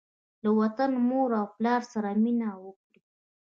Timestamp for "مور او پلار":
1.09-1.81